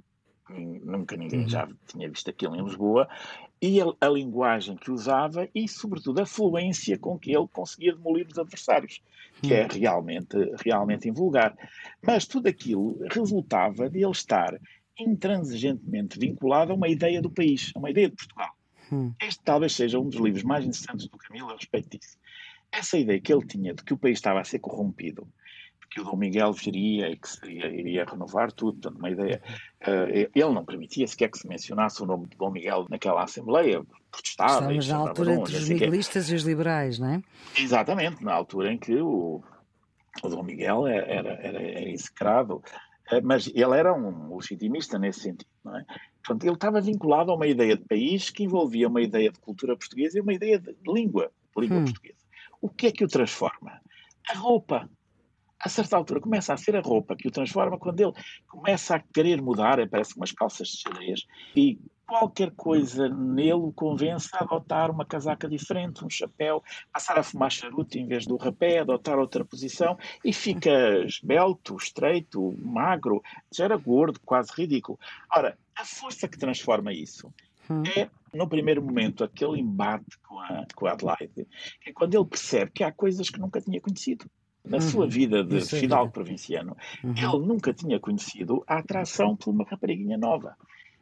nunca 0.52 1.16
ninguém 1.16 1.40
uhum. 1.40 1.48
já 1.48 1.68
tinha 1.86 2.08
visto 2.08 2.28
aquilo 2.28 2.56
em 2.56 2.64
Lisboa, 2.64 3.08
e 3.60 3.80
a, 3.80 3.86
a, 4.00 4.08
linguagem 4.08 4.76
que 4.76 4.90
usava 4.90 5.48
e, 5.54 5.66
sobretudo, 5.66 6.20
a 6.20 6.26
fluência 6.26 6.98
com 6.98 7.18
que 7.18 7.34
ele 7.34 7.48
conseguia 7.48 7.94
demolir 7.94 8.26
os 8.26 8.38
adversários, 8.38 9.02
que 9.40 9.54
é 9.54 9.66
realmente, 9.66 10.36
realmente 10.62 11.08
invulgar. 11.08 11.56
Mas 12.02 12.26
tudo 12.26 12.48
aquilo 12.48 12.98
resultava 13.10 13.88
de 13.88 14.02
ele 14.02 14.10
estar 14.10 14.58
intransigentemente 14.98 16.18
vinculado 16.18 16.72
a 16.72 16.74
uma 16.74 16.88
ideia 16.88 17.20
do 17.20 17.30
país, 17.30 17.72
a 17.74 17.78
uma 17.78 17.90
ideia 17.90 18.08
de 18.08 18.16
Portugal. 18.16 18.54
Hum. 18.92 19.12
Este 19.20 19.42
talvez 19.42 19.74
seja 19.74 19.98
um 19.98 20.08
dos 20.08 20.20
livros 20.20 20.42
mais 20.42 20.64
interessantes 20.64 21.08
do 21.08 21.16
Camilo 21.16 21.50
a 21.50 21.56
respeito 21.56 21.96
disso. 21.96 22.18
Essa 22.70 22.98
ideia 22.98 23.20
que 23.20 23.32
ele 23.32 23.46
tinha 23.46 23.72
de 23.72 23.82
que 23.82 23.94
o 23.94 23.98
país 23.98 24.18
estava 24.18 24.40
a 24.40 24.44
ser 24.44 24.58
corrompido, 24.58 25.26
que 25.94 26.00
o 26.00 26.04
Dom 26.04 26.16
Miguel 26.16 26.52
viria 26.52 27.08
e 27.08 27.16
que 27.16 27.28
seria, 27.28 27.68
iria 27.68 28.04
renovar 28.04 28.50
tudo, 28.50 28.80
portanto, 28.80 28.98
uma 28.98 29.10
ideia. 29.10 29.40
Uh, 29.80 30.28
ele 30.34 30.52
não 30.52 30.64
permitia 30.64 31.06
sequer 31.06 31.30
que 31.30 31.38
se 31.38 31.46
mencionasse 31.46 32.02
o 32.02 32.06
nome 32.06 32.26
de 32.26 32.36
Dom 32.36 32.50
Miguel 32.50 32.86
naquela 32.90 33.22
Assembleia, 33.22 33.80
protestava. 34.10 34.74
Estamos 34.74 34.88
na 34.88 34.96
altura 34.96 35.34
entre 35.34 35.56
os 35.56 35.68
miguelistas 35.68 36.28
e 36.30 36.34
os 36.34 36.42
liberais, 36.42 36.98
não 36.98 37.10
é? 37.10 37.22
Exatamente, 37.56 38.24
na 38.24 38.34
altura 38.34 38.72
em 38.72 38.78
que 38.78 38.96
o, 38.96 39.40
o 40.20 40.28
Dom 40.28 40.42
Miguel 40.42 40.88
era, 40.88 41.06
era, 41.06 41.32
era 41.34 41.88
execrado, 41.88 42.54
uh, 42.56 43.22
mas 43.22 43.46
ele 43.46 43.78
era 43.78 43.94
um 43.94 44.36
legitimista 44.36 44.98
nesse 44.98 45.20
sentido, 45.20 45.46
não 45.64 45.78
é? 45.78 45.84
Portanto, 46.24 46.44
ele 46.44 46.54
estava 46.54 46.80
vinculado 46.80 47.30
a 47.30 47.36
uma 47.36 47.46
ideia 47.46 47.76
de 47.76 47.84
país 47.84 48.30
que 48.30 48.42
envolvia 48.42 48.88
uma 48.88 49.00
ideia 49.00 49.30
de 49.30 49.38
cultura 49.38 49.76
portuguesa 49.76 50.18
e 50.18 50.20
uma 50.20 50.34
ideia 50.34 50.58
de 50.58 50.74
língua, 50.84 51.30
língua 51.56 51.76
hum. 51.76 51.84
portuguesa. 51.84 52.18
O 52.60 52.68
que 52.68 52.88
é 52.88 52.90
que 52.90 53.04
o 53.04 53.08
transforma? 53.08 53.80
A 54.28 54.36
roupa 54.38 54.88
a 55.58 55.68
certa 55.68 55.96
altura 55.96 56.20
começa 56.20 56.52
a 56.52 56.56
ser 56.56 56.76
a 56.76 56.80
roupa 56.80 57.16
que 57.16 57.28
o 57.28 57.30
transforma 57.30 57.78
quando 57.78 58.00
ele 58.00 58.12
começa 58.46 58.96
a 58.96 59.00
querer 59.00 59.40
mudar, 59.40 59.78
parece 59.88 60.16
umas 60.16 60.32
calças 60.32 60.68
de 60.68 60.78
xadrez, 60.78 61.26
e 61.56 61.78
qualquer 62.06 62.50
coisa 62.52 63.08
nele 63.08 63.54
o 63.54 63.72
convence 63.72 64.28
a 64.34 64.44
adotar 64.44 64.90
uma 64.90 65.04
casaca 65.04 65.48
diferente, 65.48 66.04
um 66.04 66.10
chapéu, 66.10 66.62
passar 66.92 67.18
a 67.18 67.22
fumar 67.22 67.50
charuto 67.50 67.98
em 67.98 68.06
vez 68.06 68.26
do 68.26 68.36
rapé, 68.36 68.78
adotar 68.78 69.18
outra 69.18 69.44
posição 69.44 69.98
e 70.24 70.32
fica 70.32 70.70
esbelto, 71.04 71.76
estreito, 71.76 72.54
magro, 72.58 73.22
já 73.52 73.64
era 73.64 73.76
gordo, 73.76 74.20
quase 74.20 74.52
ridículo. 74.54 74.98
Ora, 75.34 75.56
a 75.74 75.84
força 75.84 76.28
que 76.28 76.38
transforma 76.38 76.92
isso 76.92 77.32
hum. 77.70 77.82
é, 77.96 78.08
no 78.32 78.48
primeiro 78.48 78.82
momento, 78.82 79.24
aquele 79.24 79.60
embate 79.60 80.18
com 80.28 80.38
a, 80.38 80.66
com 80.74 80.86
a 80.86 80.92
Adelaide, 80.92 81.46
é 81.86 81.92
quando 81.92 82.14
ele 82.14 82.24
percebe 82.24 82.70
que 82.72 82.84
há 82.84 82.92
coisas 82.92 83.30
que 83.30 83.40
nunca 83.40 83.60
tinha 83.60 83.80
conhecido 83.80 84.26
na 84.64 84.78
uhum. 84.78 84.80
sua 84.80 85.06
vida 85.06 85.44
de 85.44 85.58
Isso 85.58 85.76
fidalgo 85.76 86.08
é 86.08 86.12
provinciano, 86.12 86.76
uhum. 87.02 87.14
ele 87.16 87.46
nunca 87.46 87.72
tinha 87.72 88.00
conhecido 88.00 88.64
a 88.66 88.78
atração 88.78 89.36
por 89.36 89.50
uma 89.50 89.64
rapariguinha 89.64 90.16
nova. 90.16 90.56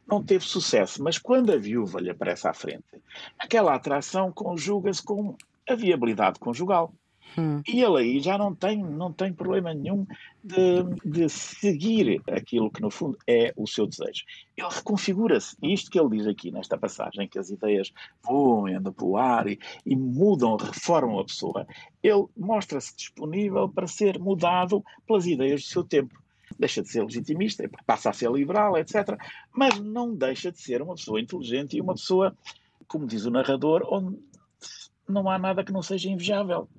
Não 0.05 0.21
teve 0.21 0.43
sucesso, 0.43 1.01
mas 1.01 1.17
quando 1.17 1.53
a 1.53 1.57
viúva 1.57 2.01
lhe 2.01 2.09
aparece 2.09 2.47
à 2.47 2.53
frente, 2.53 3.01
aquela 3.39 3.73
atração 3.73 4.31
conjuga-se 4.33 5.01
com 5.01 5.37
a 5.67 5.75
viabilidade 5.75 6.39
conjugal. 6.39 6.93
Hum. 7.37 7.61
E 7.67 7.81
ele 7.81 7.97
aí 7.97 8.19
já 8.19 8.37
não 8.37 8.53
tem, 8.53 8.83
não 8.83 9.11
tem 9.11 9.33
problema 9.33 9.73
nenhum 9.73 10.05
de, 10.43 10.83
de, 11.03 11.29
seguir 11.29 12.21
aquilo 12.27 12.69
que, 12.69 12.81
no 12.81 12.89
fundo, 12.89 13.17
é 13.27 13.53
o 13.55 13.67
seu 13.67 13.87
desejo. 13.87 14.23
Ele 14.55 14.67
reconfigura-se. 14.69 15.55
Isto 15.61 15.89
que 15.89 15.99
ele 15.99 16.17
diz 16.17 16.27
aqui 16.27 16.51
nesta 16.51 16.77
passagem, 16.77 17.27
que 17.27 17.39
as 17.39 17.49
ideias 17.49 17.91
voam 18.23 18.67
e 18.67 18.75
andam 18.75 18.93
pelo 18.93 19.17
ar 19.17 19.47
e, 19.47 19.59
e 19.85 19.95
mudam, 19.95 20.55
reformam 20.57 21.19
a 21.19 21.25
pessoa, 21.25 21.65
ele 22.01 22.25
mostra-se 22.37 22.95
disponível 22.95 23.67
para 23.67 23.87
ser 23.87 24.19
mudado 24.19 24.83
pelas 25.07 25.25
ideias 25.25 25.61
do 25.61 25.67
seu 25.67 25.83
tempo 25.83 26.21
deixa 26.59 26.83
de 26.83 26.89
ser 26.89 27.03
legitimista, 27.03 27.67
passa 27.83 28.11
a 28.11 28.13
ser 28.13 28.31
liberal, 28.31 28.77
etc. 28.77 29.17
Mas 29.51 29.79
não 29.79 30.13
deixa 30.13 30.51
de 30.51 30.61
ser 30.61 30.83
uma 30.83 30.93
pessoa 30.93 31.19
inteligente 31.19 31.75
e 31.75 31.81
uma 31.81 31.95
pessoa, 31.95 32.37
como 32.87 33.07
diz 33.07 33.25
o 33.25 33.31
narrador, 33.31 33.81
onde 33.89 34.19
não 35.09 35.27
há 35.29 35.39
nada 35.39 35.63
que 35.63 35.71
não 35.71 35.81
seja 35.81 36.09
invejável 36.09 36.69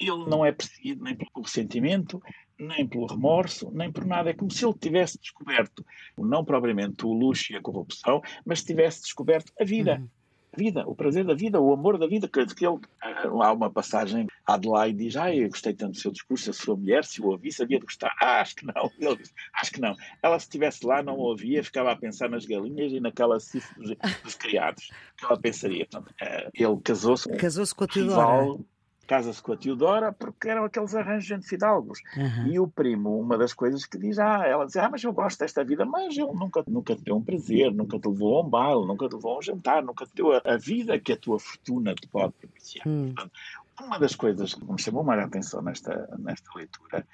ele 0.00 0.28
não 0.28 0.44
é 0.44 0.52
perseguido 0.52 1.02
nem 1.02 1.14
pelo 1.14 1.30
ressentimento, 1.42 2.22
nem 2.58 2.86
pelo 2.86 3.06
remorso, 3.06 3.70
nem 3.72 3.90
por 3.90 4.04
nada. 4.04 4.30
É 4.30 4.34
como 4.34 4.50
se 4.50 4.64
ele 4.64 4.74
tivesse 4.74 5.18
descoberto, 5.18 5.84
não 6.16 6.44
propriamente 6.44 7.04
o 7.06 7.12
luxo 7.12 7.52
e 7.52 7.56
a 7.56 7.62
corrupção, 7.62 8.22
mas 8.44 8.62
tivesse 8.62 9.02
descoberto 9.02 9.52
a 9.60 9.64
vida. 9.64 9.98
Uhum. 9.98 10.08
A 10.52 10.56
vida, 10.56 10.88
o 10.88 10.94
prazer 10.94 11.22
da 11.22 11.34
vida, 11.34 11.60
o 11.60 11.70
amor 11.70 11.98
da 11.98 12.06
vida. 12.06 12.26
Que 12.26 12.40
ele, 12.40 12.78
ah, 13.02 13.24
há 13.26 13.52
uma 13.52 13.70
passagem, 13.70 14.26
Adelaide 14.46 14.96
diz: 14.96 15.16
Ah, 15.16 15.34
eu 15.34 15.48
gostei 15.50 15.74
tanto 15.74 15.92
do 15.92 15.98
seu 15.98 16.10
discurso, 16.10 16.48
a 16.48 16.52
sua 16.54 16.74
mulher, 16.74 17.04
se 17.04 17.20
o 17.20 17.26
ouvi, 17.26 17.52
sabia 17.52 17.78
de 17.78 17.84
gostar. 17.84 18.14
Ah, 18.18 18.40
acho 18.40 18.56
que 18.56 18.64
não. 18.64 18.90
Ele 18.98 19.16
diz: 19.16 19.34
Acho 19.52 19.72
que 19.72 19.80
não. 19.80 19.94
Ela, 20.22 20.38
se 20.38 20.46
estivesse 20.46 20.86
lá, 20.86 21.02
não 21.02 21.16
o 21.16 21.20
ouvia, 21.20 21.62
ficava 21.62 21.92
a 21.92 21.96
pensar 21.96 22.30
nas 22.30 22.46
galinhas 22.46 22.90
e 22.92 23.00
naquela 23.00 23.38
cifra 23.38 23.74
dos, 23.76 23.94
dos 24.22 24.34
criados. 24.34 24.90
que 25.18 25.26
ela 25.26 25.38
pensaria. 25.38 25.86
Portanto, 25.90 26.14
ah, 26.22 26.50
ele 26.54 26.80
casou-se 26.82 27.28
com 27.28 27.36
casou 27.36 27.66
com 27.76 27.84
a 27.84 27.88
Teodora 27.88 28.64
casa-se 29.06 29.42
com 29.42 29.52
a 29.52 29.56
Teodora 29.56 30.12
porque 30.12 30.48
eram 30.48 30.64
aqueles 30.64 30.94
arranjos 30.94 31.30
entre 31.30 31.48
fidalgos. 31.48 32.00
Uhum. 32.16 32.46
E 32.48 32.60
o 32.60 32.68
primo, 32.68 33.18
uma 33.18 33.38
das 33.38 33.54
coisas 33.54 33.86
que 33.86 33.98
diz, 33.98 34.18
ah, 34.18 34.44
ela 34.46 34.66
diz, 34.66 34.76
ah, 34.76 34.88
mas 34.90 35.02
eu 35.02 35.12
gosto 35.12 35.38
desta 35.38 35.64
vida, 35.64 35.84
mas 35.84 36.16
ele 36.16 36.32
nunca, 36.32 36.64
nunca 36.66 36.94
te 36.94 37.02
deu 37.02 37.16
um 37.16 37.22
prazer, 37.22 37.72
nunca 37.72 37.98
te 37.98 38.08
levou 38.08 38.38
a 38.38 38.42
um 38.42 38.48
baile, 38.48 38.86
nunca 38.86 39.08
te 39.08 39.14
levou 39.14 39.34
a 39.34 39.38
um 39.38 39.42
jantar, 39.42 39.82
nunca 39.82 40.04
te 40.06 40.14
deu 40.14 40.32
a, 40.32 40.42
a 40.44 40.56
vida 40.56 40.98
que 40.98 41.12
a 41.12 41.16
tua 41.16 41.38
fortuna 41.38 41.94
te 41.94 42.06
pode 42.08 42.32
propiciar. 42.34 42.86
Uhum. 42.86 43.12
Portanto, 43.14 43.32
uma 43.80 43.98
das 43.98 44.14
coisas 44.14 44.54
que 44.54 44.64
me 44.64 44.80
chamou 44.80 45.04
mais 45.04 45.20
a 45.20 45.24
atenção 45.24 45.62
nesta, 45.62 46.08
nesta 46.18 46.50
leitura 46.54 47.06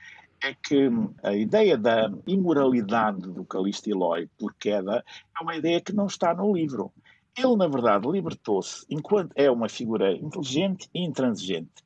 é 0.43 0.55
que 0.55 0.91
a 1.23 1.35
ideia 1.35 1.77
da 1.77 2.13
imoralidade 2.27 3.21
do 3.21 3.45
Calixto 3.45 3.89
Eloy 3.89 4.29
por 4.39 4.53
queda 4.55 5.05
é 5.39 5.43
uma 5.43 5.57
ideia 5.57 5.81
que 5.81 5.93
não 5.93 6.07
está 6.07 6.35
no 6.35 6.53
livro. 6.53 6.93
Ele, 7.37 7.57
na 7.57 7.67
verdade, 7.67 8.07
libertou-se 8.09 8.85
enquanto 8.91 9.33
é 9.35 9.51
uma 9.51 9.69
figura 9.69 10.13
inteligente 10.13 10.89
e 10.95 11.03
intransigente. 11.03 11.83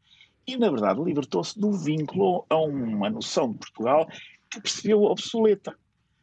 E, 0.46 0.56
na 0.56 0.70
verdade, 0.70 1.02
libertou-se 1.02 1.58
do 1.58 1.72
vínculo 1.72 2.44
a 2.48 2.56
uma 2.56 3.10
noção 3.10 3.52
de 3.52 3.58
Portugal 3.58 4.08
que 4.50 4.60
percebeu 4.60 5.02
obsoleta, 5.02 5.76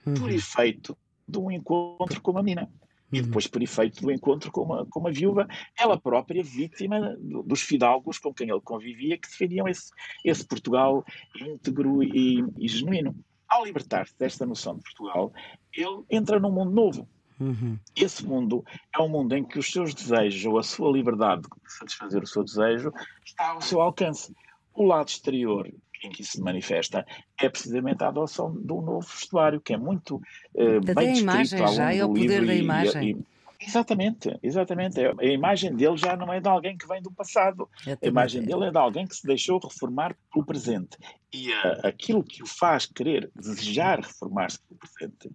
uhum. 0.06 0.13
por 0.13 0.32
efeito 0.32 0.98
de 1.27 1.38
um 1.38 1.51
encontro 1.51 2.22
com 2.22 2.32
uma 2.32 2.44
menina. 2.44 2.70
E 3.12 3.20
uhum. 3.20 3.25
depois, 3.25 3.48
por 3.48 3.62
efeito 3.62 4.01
do 4.01 4.12
encontro 4.12 4.51
com 4.51 4.63
uma, 4.63 4.86
com 4.86 5.00
uma 5.00 5.12
viúva, 5.12 5.48
ela 5.77 6.00
própria 6.00 6.44
vítima 6.44 7.15
dos 7.20 7.62
fidalgos 7.62 8.18
com 8.18 8.34
quem 8.34 8.50
ele 8.50 8.62
convivia, 8.62 9.18
que 9.18 9.27
defendiam 9.27 9.68
esse, 9.68 9.92
esse 10.24 10.46
Portugal 10.46 11.06
íntegro 11.36 12.03
e, 12.03 12.44
e 12.58 12.68
genuíno. 12.68 13.15
Ao 13.48 13.63
libertar-se 13.65 14.18
desta 14.18 14.46
noção 14.46 14.77
de 14.77 14.84
Portugal, 14.84 15.32
ele 15.72 16.03
entra 16.10 16.39
num 16.39 16.51
mundo 16.51 16.72
novo, 16.72 17.08
Uhum. 17.43 17.77
Esse 17.95 18.25
mundo 18.25 18.63
é 18.95 19.01
um 19.01 19.09
mundo 19.09 19.35
em 19.35 19.43
que 19.43 19.59
os 19.59 19.71
seus 19.71 19.93
desejos 19.93 20.45
ou 20.45 20.57
a 20.57 20.63
sua 20.63 20.91
liberdade 20.91 21.41
de 21.41 21.73
satisfazer 21.73 22.23
o 22.23 22.27
seu 22.27 22.43
desejo 22.43 22.91
está 23.25 23.50
ao 23.50 23.62
seu 23.62 23.81
alcance. 23.81 24.33
O 24.73 24.83
lado 24.85 25.09
exterior 25.09 25.69
em 26.03 26.09
que 26.09 26.21
isso 26.21 26.33
se 26.33 26.41
manifesta 26.41 27.05
é 27.39 27.50
precisamente 27.50 28.03
a 28.03 28.09
adoção 28.09 28.51
de 28.53 28.73
um 28.73 28.81
novo 28.81 29.07
vestuário, 29.07 29.62
que 29.62 29.73
é 29.73 29.77
muito 29.77 30.15
uh, 30.15 30.81
bem 30.81 31.13
descrito 31.13 31.21
imagem, 31.21 31.62
ao 31.62 31.73
já 31.73 31.93
é 31.93 32.03
o 32.03 32.13
poder 32.13 32.45
da 32.45 32.55
imagem. 32.55 33.09
E, 33.12 33.33
Exatamente, 33.65 34.38
exatamente. 34.43 35.00
A 35.00 35.25
imagem 35.25 35.73
dele 35.73 35.95
já 35.95 36.17
não 36.17 36.33
é 36.33 36.39
de 36.39 36.47
alguém 36.50 36.77
que 36.77 36.88
vem 36.88 37.01
do 37.01 37.12
passado. 37.12 37.69
A 37.88 38.05
imagem 38.05 38.43
dele 38.43 38.65
é 38.65 38.71
de 38.71 38.77
alguém 38.77 39.07
que 39.07 39.15
se 39.15 39.25
deixou 39.25 39.57
reformar 39.57 40.15
pelo 40.31 40.45
presente. 40.45 40.97
E 41.33 41.50
uh, 41.50 41.88
aquilo 41.88 42.23
que 42.23 42.43
o 42.43 42.45
faz 42.45 42.85
querer, 42.85 43.31
desejar 43.33 44.00
reformar-se 44.01 44.59
pelo 44.67 44.79
presente, 44.79 45.31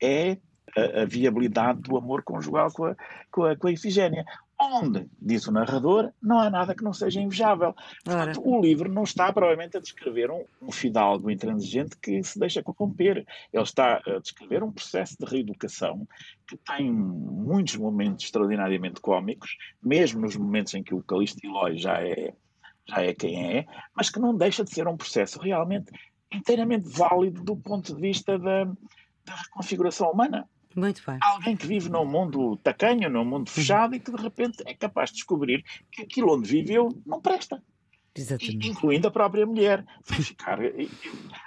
é 0.00 0.38
a, 0.76 1.02
a 1.02 1.04
viabilidade 1.04 1.80
do 1.80 1.96
amor 1.96 2.22
conjugal 2.22 2.70
com 2.72 2.86
a, 2.86 2.96
com 3.30 3.44
a, 3.44 3.56
com 3.56 3.68
a 3.68 3.72
Ifigénia 3.72 4.24
onde, 4.60 5.08
diz 5.20 5.46
o 5.46 5.52
narrador, 5.52 6.12
não 6.22 6.38
há 6.38 6.48
nada 6.48 6.74
que 6.74 6.84
não 6.84 6.92
seja 6.92 7.20
invejável. 7.20 7.74
Portanto, 8.04 8.40
o 8.44 8.60
livro 8.60 8.90
não 8.90 9.02
está 9.02 9.32
provavelmente 9.32 9.76
a 9.76 9.80
descrever 9.80 10.30
um, 10.30 10.44
um, 10.62 10.72
fidalgo 10.72 11.30
intransigente 11.30 11.96
que 11.98 12.22
se 12.22 12.38
deixa 12.38 12.62
corromper. 12.62 13.26
Ele 13.52 13.62
está 13.62 14.00
a 14.06 14.18
descrever 14.18 14.62
um 14.62 14.72
processo 14.72 15.16
de 15.18 15.26
reeducação 15.26 16.06
que 16.46 16.56
tem 16.56 16.90
muitos 16.90 17.76
momentos 17.76 18.24
extraordinariamente 18.24 19.00
cómicos, 19.00 19.56
mesmo 19.82 20.20
nos 20.20 20.36
momentos 20.36 20.74
em 20.74 20.82
que 20.82 20.94
o 20.94 21.02
Calixto 21.02 21.44
Eloy 21.44 21.76
já 21.76 22.00
é, 22.00 22.32
já 22.88 23.02
é 23.02 23.14
quem 23.14 23.58
é, 23.58 23.66
mas 23.94 24.10
que 24.10 24.20
não 24.20 24.36
deixa 24.36 24.64
de 24.64 24.70
ser 24.70 24.86
um 24.86 24.96
processo 24.96 25.38
realmente 25.40 25.90
inteiramente 26.32 26.88
válido 26.88 27.42
do 27.42 27.56
ponto 27.56 27.94
de 27.94 28.00
vista 28.00 28.38
da, 28.38 28.64
da 28.64 29.34
reconfiguração 29.34 30.10
humana. 30.10 30.48
Muito 30.74 31.02
bem. 31.06 31.18
Alguém 31.22 31.56
que 31.56 31.66
vive 31.66 31.88
num 31.88 32.04
mundo 32.04 32.56
tacanho, 32.56 33.08
num 33.08 33.24
mundo 33.24 33.50
fechado 33.50 33.94
e 33.94 34.00
que 34.00 34.10
de 34.10 34.20
repente 34.20 34.62
é 34.66 34.74
capaz 34.74 35.10
de 35.10 35.16
descobrir 35.16 35.64
que 35.90 36.02
aquilo 36.02 36.34
onde 36.34 36.48
viveu 36.48 36.88
não 37.06 37.20
presta. 37.20 37.62
Exatamente. 38.16 38.68
Incluindo 38.68 39.08
a 39.08 39.10
própria 39.10 39.44
mulher. 39.44 39.84
Ficar... 40.04 40.58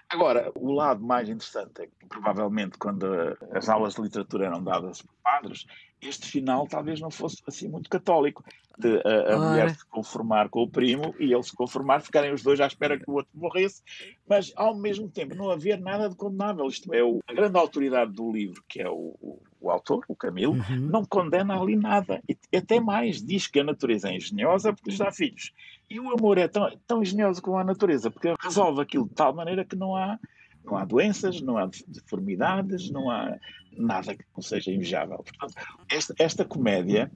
Agora, 0.10 0.51
o 0.55 0.72
lado 0.74 1.01
mais 1.01 1.29
interessante 1.29 1.84
é 1.84 1.88
que, 1.88 2.05
provavelmente, 2.07 2.77
quando 2.77 3.05
as 3.53 3.69
aulas 3.69 3.96
de 3.96 4.01
literatura 4.01 4.48
eram 4.48 4.62
dadas 4.62 5.01
por 5.01 5.15
padres, 5.24 5.65
este 6.01 6.27
final 6.27 6.68
talvez 6.68 7.00
não 7.00 7.10
fosse 7.10 7.42
assim 7.48 7.68
muito 7.68 7.89
católico 7.89 8.44
de 8.77 9.01
a, 9.04 9.34
a 9.34 9.38
mulher 9.39 9.75
se 9.75 9.86
conformar 9.88 10.50
com 10.50 10.62
o 10.62 10.70
primo 10.70 11.16
e 11.20 11.34
ele 11.34 11.44
se 11.44 11.56
conformar, 11.56 12.01
ficarem 12.01 12.32
os 12.32 12.44
dois 12.44 12.62
à 12.62 12.68
espera 12.68 12.98
que 12.98 13.10
o 13.10 13.16
outro 13.16 13.32
morresse, 13.34 13.82
mas 14.30 14.54
ao 14.56 14.75
mesmo 14.75 15.10
tempo 15.10 15.34
não 15.34 15.50
haver 15.50 15.80
nada 15.80 16.08
de 16.08 16.16
condenável. 16.16 16.68
Isto 16.68 16.94
é, 16.94 17.04
o, 17.04 17.20
a 17.27 17.34
grande 17.34 17.58
autoridade 17.58 18.12
do 18.12 18.32
livro, 18.32 18.63
que 18.68 18.80
é 18.80 18.88
o, 18.88 19.16
o, 19.20 19.42
o 19.60 19.72
autor, 19.72 20.06
o 20.08 20.16
Camilo, 20.16 20.54
uhum. 20.54 20.80
não 20.92 21.04
condena 21.04 21.60
ali 21.60 21.75
nada. 21.75 22.22
E 22.30 22.38
até 22.56 22.80
mais, 22.80 23.22
diz 23.24 23.48
que 23.48 23.60
a 23.60 23.63
natureza 23.63 24.10
é 24.10 24.16
engenhosa 24.16 24.72
porque 24.72 24.92
lhes 24.92 25.00
dá 25.00 25.12
filhos. 25.12 25.51
E 25.89 26.00
o 26.00 26.12
amor 26.12 26.38
é 26.38 26.48
tão, 26.48 26.70
tão 26.86 27.01
engenhoso 27.01 27.42
como 27.42 27.58
a 27.58 27.63
natureza, 27.63 28.12
porque 28.12 28.36
resolve 28.39 28.82
aquilo 28.82 29.08
de 29.08 29.16
tal 29.16 29.34
maneira 29.34 29.66
que 29.66 29.75
não 29.75 29.96
há 29.96 30.20
não 30.67 30.77
há 30.77 30.86
doenças, 30.86 31.41
não 31.41 31.57
há 31.57 31.69
deformidades, 31.88 32.89
não 32.89 33.09
há 33.09 33.38
nada 33.75 34.15
que 34.15 34.25
não 34.36 34.41
seja 34.41 34.71
invejável. 34.71 35.17
Portanto, 35.17 35.55
esta, 35.89 36.13
esta 36.19 36.45
comédia 36.45 37.12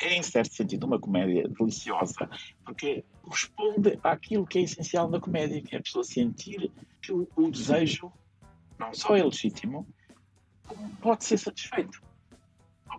é, 0.00 0.14
em 0.14 0.22
certo 0.22 0.54
sentido, 0.54 0.86
uma 0.86 0.98
comédia 0.98 1.46
deliciosa, 1.48 2.28
porque 2.64 3.04
responde 3.30 3.98
àquilo 4.02 4.46
que 4.46 4.58
é 4.58 4.62
essencial 4.62 5.10
na 5.10 5.20
comédia, 5.20 5.60
que 5.62 5.74
é 5.74 5.78
a 5.78 5.82
pessoa 5.82 6.02
sentir 6.02 6.72
que 7.02 7.12
o, 7.12 7.28
o 7.36 7.50
desejo 7.50 8.10
não 8.78 8.94
só 8.94 9.14
é 9.14 9.22
legítimo, 9.22 9.86
como 10.66 10.88
pode 10.96 11.24
ser 11.24 11.38
satisfeito. 11.38 12.02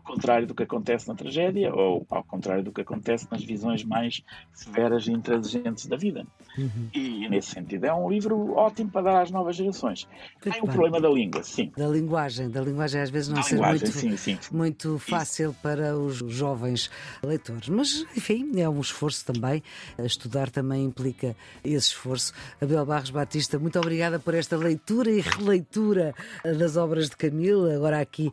Ao 0.04 0.16
contrário 0.16 0.48
do 0.48 0.56
que 0.56 0.64
acontece 0.64 1.08
na 1.08 1.16
tragédia 1.16 1.74
ou 1.74 2.06
ao 2.10 2.24
contrário 2.24 2.64
do 2.64 2.72
que 2.72 2.82
acontece 2.82 3.28
nas 3.32 3.44
visões 3.44 3.84
mais 3.84 4.24
severas 4.52 5.08
e 5.08 5.12
intransigentes 5.12 5.86
da 5.86 5.96
vida. 5.96 6.26
Uhum. 6.58 6.90
E, 6.94 7.30
nesse 7.30 7.52
sentido, 7.52 7.86
é 7.86 7.94
um 7.94 8.10
livro 8.10 8.54
ótimo 8.54 8.90
para 8.90 9.02
dar 9.04 9.22
às 9.22 9.32
novas 9.32 9.56
gerações. 9.56 10.08
Tem 10.42 10.54
o 10.62 10.68
problema 10.68 11.00
da 11.00 11.10
língua, 11.10 11.44
sim. 11.44 11.72
Da 11.78 11.88
linguagem, 11.88 12.50
da 12.50 12.62
linguagem 12.62 13.02
às 13.02 13.10
vezes 13.10 13.30
não 13.30 13.36
da 13.36 13.44
ser 13.44 13.58
muito, 13.58 13.88
sim, 13.88 14.18
sim. 14.18 14.38
muito 14.52 14.98
fácil 15.00 15.52
Isso. 15.52 15.60
para 15.62 15.96
os 15.96 16.18
jovens 16.18 16.90
leitores. 17.24 17.70
Mas, 17.70 18.06
enfim, 18.16 18.60
é 18.60 18.68
um 18.68 18.82
esforço 18.82 19.26
também. 19.26 19.64
Estudar 20.00 20.50
também 20.50 20.84
implica 20.84 21.36
esse 21.64 21.90
esforço. 21.90 22.34
Abel 22.60 22.86
Barros 22.86 23.12
Batista, 23.12 23.58
muito 23.60 23.80
obrigada 23.80 24.20
por 24.20 24.34
esta 24.34 24.58
leitura 24.58 25.12
e 25.12 25.22
releitura 25.22 26.14
das 26.44 26.76
obras 26.76 27.10
de 27.10 27.16
Camilo. 27.16 27.72
Agora 27.72 28.00
aqui 28.00 28.32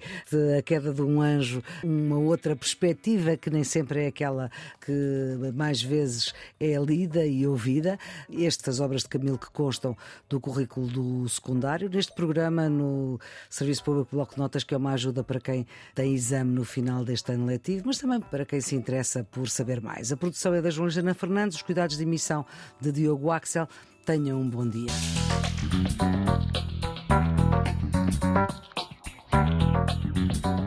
A 0.58 0.62
Queda 0.62 0.92
de 0.92 1.02
um 1.02 1.20
Anjo, 1.20 1.57
uma 1.82 2.18
outra 2.18 2.54
perspectiva 2.54 3.36
que 3.36 3.50
nem 3.50 3.64
sempre 3.64 4.04
é 4.04 4.06
aquela 4.08 4.50
que 4.84 4.92
mais 5.54 5.82
vezes 5.82 6.32
é 6.58 6.76
lida 6.78 7.26
e 7.26 7.46
ouvida. 7.46 7.98
Estas 8.32 8.80
obras 8.80 9.02
de 9.02 9.08
Camilo 9.08 9.38
que 9.38 9.50
constam 9.50 9.96
do 10.28 10.40
currículo 10.40 10.86
do 10.86 11.28
secundário. 11.28 11.88
Neste 11.88 12.14
programa, 12.14 12.68
no 12.68 13.18
Serviço 13.48 13.84
Público 13.84 14.10
Bloco 14.12 14.34
de 14.34 14.40
Notas, 14.40 14.64
que 14.64 14.74
é 14.74 14.76
uma 14.76 14.92
ajuda 14.92 15.22
para 15.22 15.40
quem 15.40 15.66
tem 15.94 16.14
exame 16.14 16.52
no 16.52 16.64
final 16.64 17.04
deste 17.04 17.32
ano 17.32 17.46
letivo, 17.46 17.84
mas 17.86 17.98
também 17.98 18.20
para 18.20 18.44
quem 18.44 18.60
se 18.60 18.74
interessa 18.74 19.24
por 19.24 19.48
saber 19.48 19.80
mais. 19.80 20.12
A 20.12 20.16
produção 20.16 20.54
é 20.54 20.62
da 20.62 20.70
Joana 20.70 21.14
Fernandes, 21.14 21.56
os 21.56 21.62
cuidados 21.62 21.96
de 21.96 22.02
emissão 22.02 22.44
de 22.80 22.92
Diogo 22.92 23.30
Axel. 23.30 23.68
Tenham 24.04 24.40
um 24.40 24.48
bom 24.48 24.66
dia. 24.66 24.88
Thank 29.30 30.46
you. 30.46 30.57